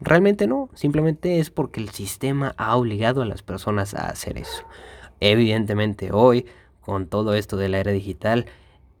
[0.00, 4.64] Realmente no, simplemente es porque el sistema ha obligado a las personas a hacer eso.
[5.20, 6.46] Evidentemente hoy,
[6.80, 8.46] con todo esto de la era digital,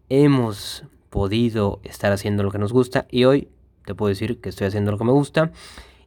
[0.08, 3.48] hemos podido estar haciendo lo que nos gusta y hoy
[3.84, 5.52] te puedo decir que estoy haciendo lo que me gusta.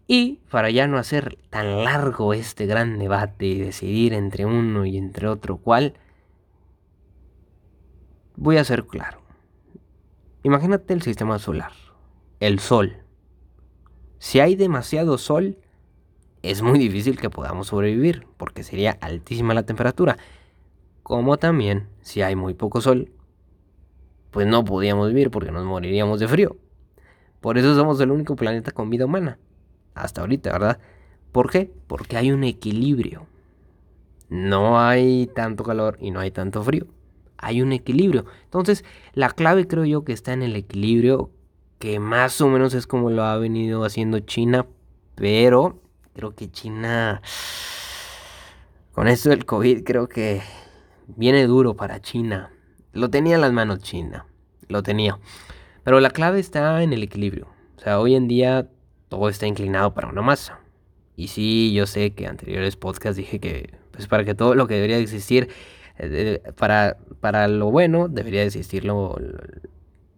[0.08, 4.98] Y para ya no hacer tan largo este gran debate y decidir entre uno y
[4.98, 5.94] entre otro cuál,
[8.38, 9.20] voy a ser claro.
[10.44, 11.74] Imagínate el sistema solar,
[12.40, 13.07] el sol.
[14.20, 15.58] Si hay demasiado sol,
[16.42, 20.18] es muy difícil que podamos sobrevivir, porque sería altísima la temperatura.
[21.04, 23.12] Como también, si hay muy poco sol,
[24.32, 26.58] pues no podríamos vivir porque nos moriríamos de frío.
[27.42, 29.40] Por eso somos el único planeta con vida humana.
[29.94, 30.80] Hasta ahorita, ¿verdad?
[31.32, 31.72] ¿Por qué?
[31.88, 33.28] Porque hay un equilibrio.
[34.30, 36.88] No hay tanto calor y no hay tanto frío.
[37.38, 38.26] Hay un equilibrio.
[38.44, 41.30] Entonces, la clave creo yo que está en el equilibrio,
[41.80, 44.66] que más o menos es como lo ha venido haciendo China,
[45.16, 45.80] pero
[46.14, 47.22] creo que China,
[48.94, 50.42] con esto del COVID, creo que
[51.08, 52.52] viene duro para China.
[52.94, 54.26] Lo tenía en las manos China,
[54.68, 55.20] lo tenía.
[55.84, 57.48] Pero la clave está en el equilibrio.
[57.78, 58.68] O sea, hoy en día
[59.10, 60.60] todo está inclinado para una masa.
[61.16, 64.68] Y sí, yo sé que en anteriores podcasts dije que, pues para que todo lo
[64.68, 65.50] que debería existir,
[65.98, 69.16] eh, para, para lo bueno, debería existir lo,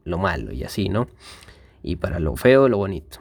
[0.03, 1.07] lo malo y así, ¿no?
[1.81, 3.19] Y para lo feo, lo bonito.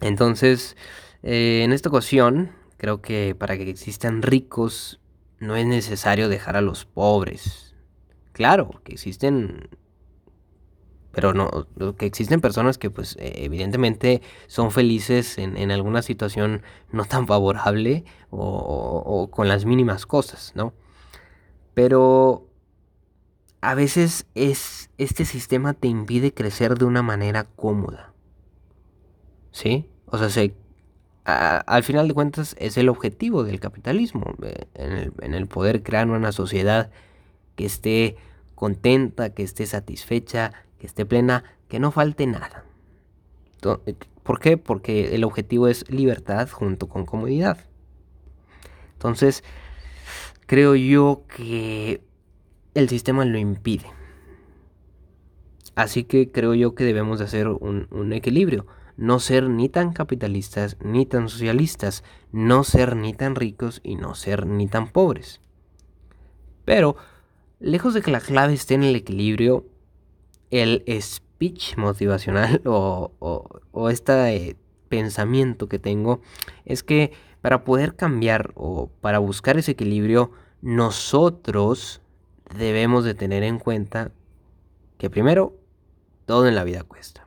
[0.00, 0.76] Entonces,
[1.22, 5.00] eh, en esta ocasión, creo que para que existan ricos,
[5.38, 7.74] no es necesario dejar a los pobres.
[8.32, 9.68] Claro, que existen
[11.12, 11.66] pero no,
[11.96, 16.62] que existen personas que pues e, evidentemente son felices en, alguna situación
[16.92, 20.72] no tan favorable o, con las mínimas cosas, ¿no?
[21.74, 22.48] Pero
[23.60, 28.12] a veces es, este sistema te impide crecer de una manera cómoda,
[29.52, 29.88] ¿sí?
[30.06, 30.54] O sea, se,
[31.24, 34.66] al final de cuentas es el objetivo del capitalismo, eh,
[35.20, 36.90] en el, poder crear una sociedad
[37.56, 38.16] que esté
[38.54, 42.64] contenta, que esté satisfecha, que esté plena, que no falte nada.
[43.86, 44.56] Eh, ¿Por qué?
[44.56, 47.58] Porque el objetivo es libertad junto con comodidad.
[48.94, 49.44] Entonces,
[50.46, 52.02] creo yo que
[52.74, 53.86] el sistema lo impide.
[55.74, 58.66] Así que creo yo que debemos de hacer un, un, equilibrio.
[58.96, 62.04] No ser ni tan capitalistas ni tan socialistas.
[62.32, 65.40] No ser ni tan ricos y no ser ni tan pobres.
[66.64, 66.96] Pero,
[67.60, 69.66] lejos de que la clave esté en el equilibrio,
[70.50, 73.50] el speech motivacional o,
[73.90, 74.56] este
[74.88, 76.20] pensamiento que tengo
[76.64, 81.99] es que para poder cambiar o para buscar ese equilibrio, nosotros
[82.56, 84.12] debemos de tener en cuenta
[84.98, 85.56] que primero,
[86.26, 87.26] todo en la vida cuesta,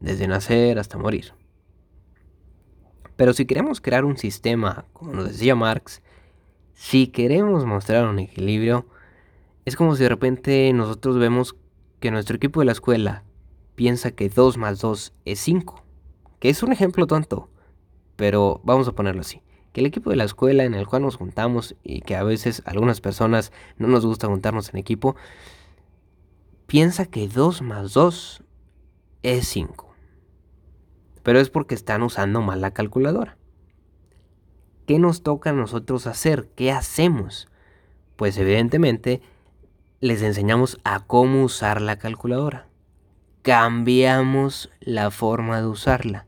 [0.00, 1.32] desde nacer hasta morir.
[3.16, 6.02] Pero si queremos crear un sistema, como nos decía Marx,
[6.74, 8.86] si queremos mostrar un equilibrio,
[9.64, 11.54] es como si de repente nosotros vemos
[12.00, 13.24] que nuestro equipo de la escuela
[13.74, 15.84] piensa que 2 más 2 es 5,
[16.38, 17.50] que es un ejemplo tonto,
[18.16, 19.42] pero vamos a ponerlo así.
[19.72, 22.62] Que el equipo de la escuela en el cual nos juntamos y que a veces
[22.64, 25.16] algunas personas no nos gusta juntarnos en equipo,
[26.66, 28.42] piensa que 2 más 2
[29.22, 29.94] es 5.
[31.22, 33.36] Pero es porque están usando mal la calculadora.
[34.86, 36.48] ¿Qué nos toca a nosotros hacer?
[36.56, 37.46] ¿Qué hacemos?
[38.16, 39.22] Pues evidentemente
[40.00, 42.66] les enseñamos a cómo usar la calculadora.
[43.42, 46.26] Cambiamos la forma de usarla.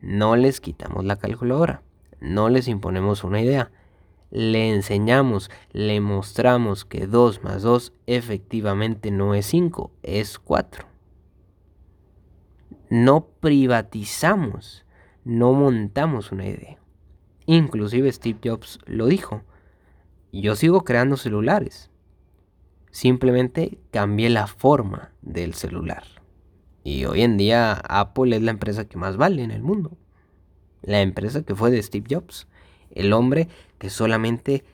[0.00, 1.82] No les quitamos la calculadora.
[2.22, 3.70] No les imponemos una idea.
[4.30, 10.86] Le enseñamos, le mostramos que 2 más 2 efectivamente no es 5, es 4.
[12.88, 14.86] No privatizamos,
[15.24, 16.78] no montamos una idea.
[17.44, 19.42] Inclusive Steve Jobs lo dijo.
[20.32, 21.92] Yo sigo creando celulares
[22.92, 26.04] Simplemente cambié la forma del celular.
[26.84, 29.96] Y hoy en día Apple es la empresa que más vale en el mundo.
[30.82, 32.46] La empresa que fue de Steve Jobs.
[32.90, 34.64] El hombre que solamente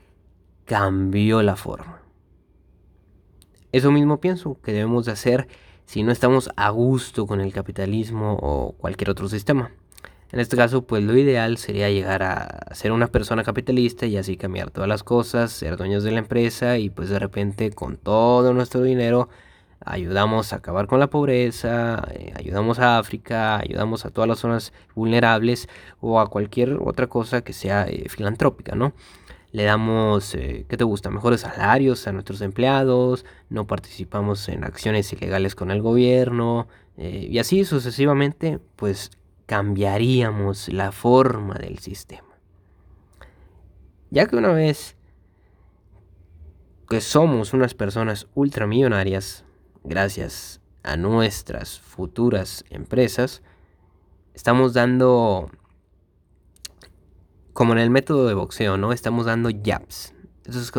[0.65, 2.03] cambió la forma.
[3.73, 5.49] Eso mismo pienso que debemos de hacer
[5.85, 9.73] si no estamos a gusto con el capitalismo o cualquier otro sistema.
[10.31, 14.37] En este caso, pues lo ideal sería llegar a ser una persona capitalista y así
[14.37, 18.53] cambiar todas las cosas, ser dueños de la empresa y pues de repente con todo
[18.53, 19.31] nuestro dinero
[19.85, 24.73] ayudamos a acabar con la pobreza, eh, ayudamos a África, ayudamos a todas las zonas
[24.95, 25.69] vulnerables
[26.01, 28.93] o a cualquier otra cosa que sea eh, filantrópica, ¿no?
[29.51, 31.11] Le damos, eh, ¿qué te gusta?
[31.11, 36.69] Mejores salarios a nuestros empleados, no participamos en acciones ilegales con el gobierno
[37.01, 39.13] y así sucesivamente, pues
[39.47, 42.29] cambiaríamos la forma del sistema.
[44.11, 44.97] Ya que una vez
[46.89, 49.45] que somos unas personas ultramillonarias,
[49.89, 53.43] gracias a nuestras futuras empresas,
[54.35, 55.51] estamos dando,
[57.53, 58.93] como en el método de boxeo, ¿no?
[58.93, 60.15] Estamos dando jabs.
[60.47, 60.73] Esos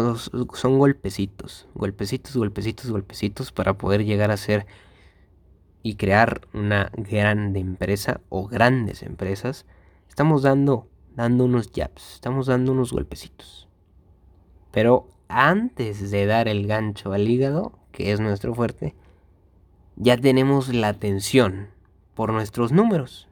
[0.53, 4.65] son golpecitos, golpecitos, golpecitos, golpecitos para poder llegar a ser
[5.83, 9.65] y crear una grande empresa o grandes empresas.
[10.07, 13.67] Estamos dando, dando unos jabs, estamos dando unos golpecitos.
[14.71, 18.95] Pero antes de dar el gancho al hígado, que es nuestro fuerte,
[19.99, 21.67] ya tenemos la atención
[22.15, 23.27] por nuestros números,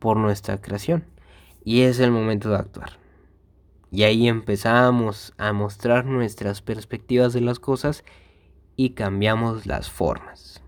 [0.00, 1.04] por nuestra creación.
[1.64, 2.98] Y es el momento de actuar.
[3.92, 8.04] Y ahí empezamos a mostrar nuestras perspectivas de las cosas
[8.74, 10.60] y cambiamos las formas.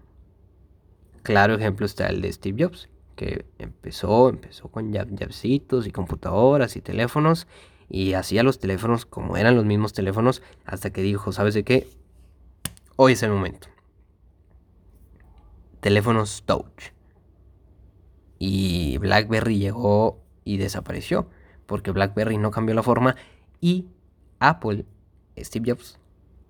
[1.24, 6.80] Claro ejemplo está el de Steve Jobs, que empezó, empezó con jabcitos y computadoras y
[6.80, 7.48] teléfonos
[7.88, 11.88] y hacía los teléfonos como eran los mismos teléfonos hasta que dijo, ¿sabes de qué?
[12.94, 13.75] Hoy es el momento.
[15.86, 16.90] Teléfonos touch.
[18.40, 21.30] Y BlackBerry llegó y desapareció
[21.66, 23.14] porque BlackBerry no cambió la forma
[23.60, 23.86] y
[24.40, 24.84] Apple,
[25.38, 26.00] Steve Jobs,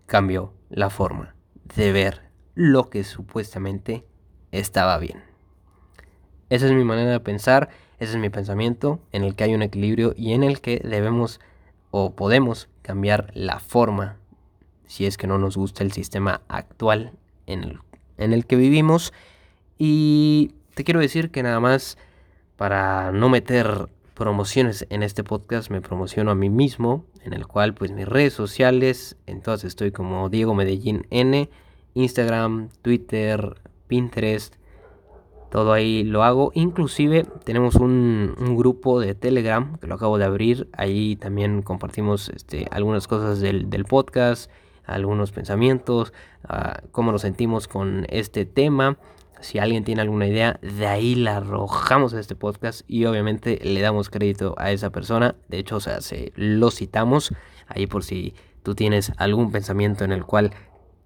[0.06, 1.34] cambió la forma
[1.74, 4.06] de ver lo que supuestamente
[4.52, 5.22] estaba bien.
[6.48, 7.68] Esa es mi manera de pensar
[7.98, 11.40] ese es mi pensamiento, en el que hay un equilibrio y en el que debemos
[11.90, 14.16] o podemos cambiar la forma
[14.86, 17.12] si es que no nos gusta el sistema actual
[17.44, 17.80] en el,
[18.18, 19.12] en el que vivimos.
[19.78, 21.98] Y te quiero decir que nada más
[22.56, 27.74] para no meter promociones en este podcast me promociono a mí mismo, en el cual
[27.74, 31.50] pues mis redes sociales, entonces estoy como Diego Medellín N,
[31.94, 34.54] Instagram, Twitter, Pinterest,
[35.50, 36.50] todo ahí lo hago.
[36.54, 40.68] Inclusive tenemos un, grupo de Telegram que lo acabo de abrir.
[40.72, 44.50] Ahí también compartimos este, algunas cosas del, podcast,
[44.86, 46.12] algunos pensamientos,
[46.44, 48.98] ah, cómo nos sentimos con este tema.
[49.40, 53.80] Si alguien tiene alguna idea, de ahí la arrojamos a este podcast y obviamente le
[53.80, 55.34] damos crédito a esa persona.
[55.48, 57.34] De hecho, o sea, se, lo citamos
[57.66, 60.52] ahí por si tú tienes algún pensamiento en el cual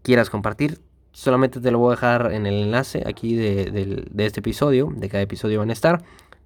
[0.02, 0.80] quieras compartir,
[1.12, 4.92] Solamente te lo voy a dejar en el enlace aquí de, este episodio.
[4.94, 6.04] De cada episodio van a estar.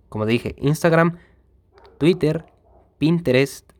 [0.09, 1.18] Como te dije, Instagram,
[1.99, 2.47] Twitter,
[2.99, 3.70] Pinterest,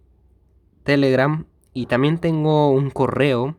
[0.83, 1.47] Telegram.
[1.75, 3.57] Y también tengo un correo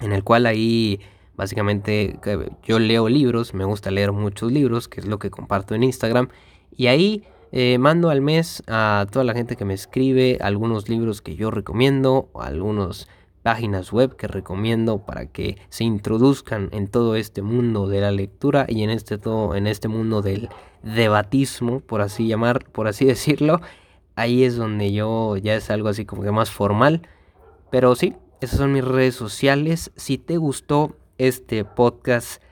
[0.00, 1.00] en el cual ahí
[1.36, 2.18] básicamente
[2.64, 3.54] yo leo libros.
[3.54, 6.28] Me gusta leer muchos libros, que es lo que comparto en Instagram.
[6.76, 11.22] Y ahí eh, mando al mes a toda la gente que me escribe algunos libros
[11.22, 13.08] que yo recomiendo, algunos
[13.42, 18.66] páginas web que recomiendo para que se introduzcan en todo este mundo de la lectura
[18.68, 20.48] y en este todo en este mundo del
[20.82, 23.60] debatismo, por así llamar, por así decirlo.
[24.16, 27.02] Ahí es donde yo ya es algo así como que más formal,
[27.70, 29.92] pero sí, esas son mis redes sociales.
[29.94, 32.42] Si te gustó este podcast,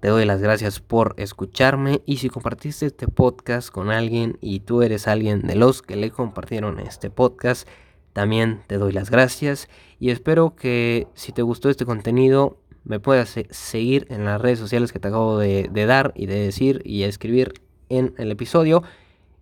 [0.00, 4.82] te doy las gracias por escucharme y si compartiste este podcast con alguien y tú
[4.82, 7.66] eres alguien de los que le compartieron este podcast,
[8.12, 13.34] también te doy las gracias y espero que si te gustó este contenido me puedas
[13.50, 17.04] seguir en las redes sociales que te acabo de, de dar y de decir y
[17.04, 18.82] escribir en el episodio.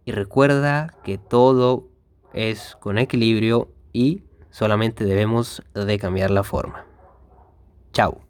[0.08, 1.90] Y recuerda que todo
[2.32, 6.86] es con equilibrio y solamente debemos de cambiar la forma.
[7.92, 8.27] Chao.